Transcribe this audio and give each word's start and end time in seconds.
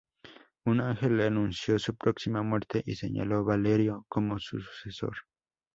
Un 0.65 0.81
ángel 0.81 1.15
le 1.15 1.25
anunció 1.27 1.77
su 1.77 1.95
próxima 1.95 2.41
muerte 2.41 2.81
y 2.87 2.95
señaló 2.95 3.43
Valerio 3.45 4.03
como 4.09 4.39
su 4.39 4.59
sucesor. 4.59 5.13